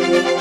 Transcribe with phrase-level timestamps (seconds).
[0.00, 0.39] Thank you.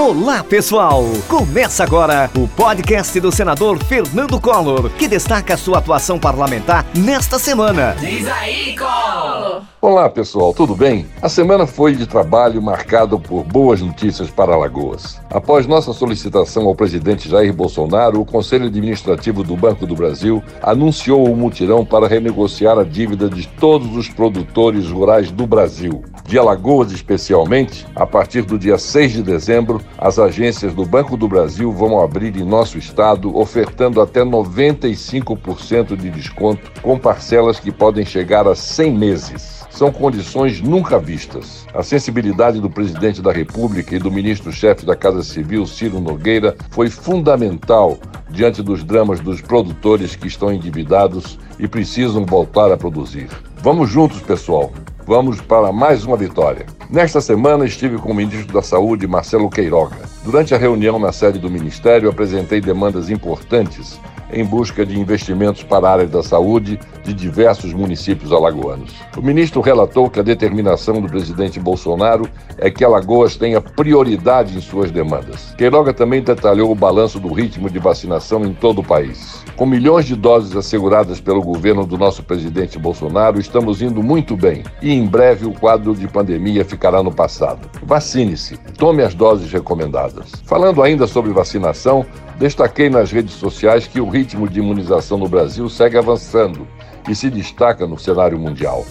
[0.00, 1.04] Olá, pessoal!
[1.28, 7.94] Começa agora o podcast do senador Fernando Collor, que destaca sua atuação parlamentar nesta semana.
[8.00, 9.62] Diz aí, Collor!
[9.82, 11.06] Olá, pessoal, tudo bem?
[11.22, 15.18] A semana foi de trabalho marcada por boas notícias para Alagoas.
[15.30, 21.26] Após nossa solicitação ao presidente Jair Bolsonaro, o Conselho Administrativo do Banco do Brasil anunciou
[21.26, 26.04] o um mutirão para renegociar a dívida de todos os produtores rurais do Brasil.
[26.26, 31.28] De Alagoas, especialmente, a partir do dia 6 de dezembro, as agências do Banco do
[31.28, 38.02] Brasil vão abrir em nosso estado, ofertando até 95% de desconto, com parcelas que podem
[38.04, 39.60] chegar a 100 meses.
[39.68, 41.66] São condições nunca vistas.
[41.74, 46.88] A sensibilidade do presidente da República e do ministro-chefe da Casa Civil, Ciro Nogueira, foi
[46.88, 47.98] fundamental
[48.30, 53.28] diante dos dramas dos produtores que estão endividados e precisam voltar a produzir.
[53.58, 54.72] Vamos juntos, pessoal.
[55.10, 56.66] Vamos para mais uma vitória.
[56.88, 60.08] Nesta semana estive com o ministro da Saúde, Marcelo Queiroga.
[60.22, 63.98] Durante a reunião na sede do Ministério, apresentei demandas importantes
[64.32, 68.92] em busca de investimentos para a área da saúde de diversos municípios alagoanos.
[69.16, 74.60] O ministro relatou que a determinação do presidente Bolsonaro é que Alagoas tenha prioridade em
[74.60, 75.54] suas demandas.
[75.56, 79.42] Queiroga também detalhou o balanço do ritmo de vacinação em todo o país.
[79.56, 84.62] Com milhões de doses asseguradas pelo governo do nosso presidente Bolsonaro, estamos indo muito bem
[84.80, 87.68] e em breve o quadro de pandemia ficará no passado.
[87.82, 90.32] Vacine-se, tome as doses recomendadas.
[90.44, 92.06] Falando ainda sobre vacinação,
[92.38, 96.66] destaquei nas redes sociais que o ritmo de imunização no Brasil segue avançando
[97.08, 98.84] e se destaca no cenário mundial.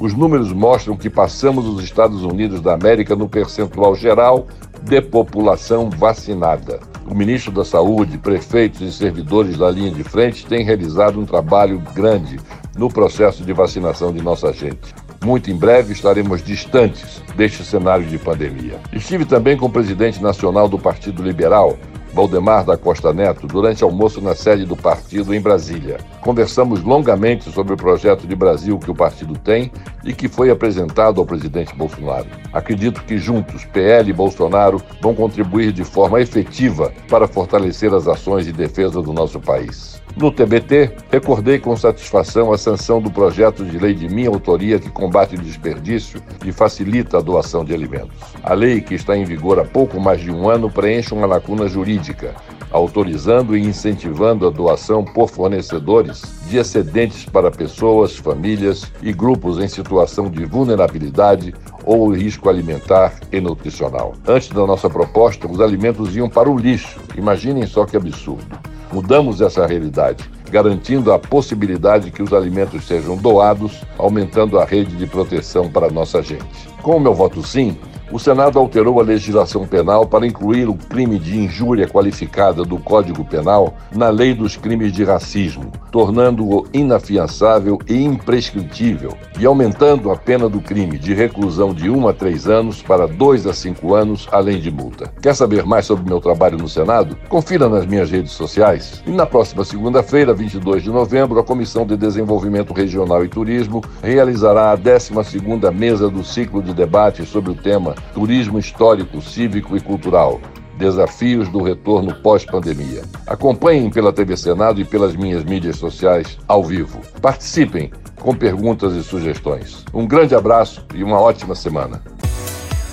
[0.00, 4.46] Os números mostram que passamos os Estados Unidos da América no percentual geral
[4.82, 6.78] de população vacinada.
[7.10, 11.82] O ministro da Saúde, prefeitos e servidores da linha de frente têm realizado um trabalho
[11.92, 12.38] grande
[12.76, 14.94] no processo de vacinação de nossa gente.
[15.24, 18.78] Muito em breve estaremos distantes deste cenário de pandemia.
[18.92, 21.76] Estive também com o presidente nacional do Partido Liberal,
[22.18, 25.98] Valdemar da Costa Neto durante almoço na sede do partido em Brasília.
[26.20, 29.70] Conversamos longamente sobre o projeto de Brasil que o partido tem
[30.02, 32.26] e que foi apresentado ao presidente Bolsonaro.
[32.52, 38.46] Acredito que juntos, PL e Bolsonaro vão contribuir de forma efetiva para fortalecer as ações
[38.46, 40.02] de defesa do nosso país.
[40.18, 44.90] No TBT, recordei com satisfação a sanção do projeto de lei de minha autoria que
[44.90, 48.16] combate o desperdício e facilita a doação de alimentos.
[48.42, 51.68] A lei, que está em vigor há pouco mais de um ano, preenche uma lacuna
[51.68, 52.34] jurídica,
[52.72, 59.68] autorizando e incentivando a doação por fornecedores de excedentes para pessoas, famílias e grupos em
[59.68, 61.54] situação de vulnerabilidade
[61.84, 64.14] ou risco alimentar e nutricional.
[64.26, 66.98] Antes da nossa proposta, os alimentos iam para o lixo.
[67.16, 68.67] Imaginem só que absurdo.
[68.92, 75.06] Mudamos essa realidade, garantindo a possibilidade que os alimentos sejam doados, aumentando a rede de
[75.06, 76.68] proteção para nossa gente.
[76.82, 77.76] Com o meu voto sim,
[78.10, 83.24] o Senado alterou a legislação penal para incluir o crime de injúria qualificada do Código
[83.24, 90.48] Penal na lei dos crimes de racismo, tornando-o inafiançável e imprescritível, e aumentando a pena
[90.48, 94.58] do crime de reclusão de 1 a 3 anos para 2 a 5 anos, além
[94.58, 95.12] de multa.
[95.20, 97.16] Quer saber mais sobre meu trabalho no Senado?
[97.28, 99.02] Confira nas minhas redes sociais.
[99.06, 104.72] E na próxima segunda-feira, 22 de novembro, a Comissão de Desenvolvimento Regional e Turismo realizará
[104.72, 110.40] a 12ª mesa do ciclo de debate sobre o tema Turismo Histórico, Cívico e Cultural.
[110.76, 113.02] Desafios do retorno pós-pandemia.
[113.26, 117.00] Acompanhem pela TV Senado e pelas minhas mídias sociais ao vivo.
[117.20, 119.84] Participem com perguntas e sugestões.
[119.92, 122.02] Um grande abraço e uma ótima semana.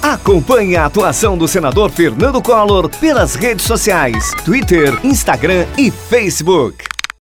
[0.01, 6.94] Acompanhe a atuação do senador Fernando Collor pelas redes sociais: Twitter, Instagram e Facebook.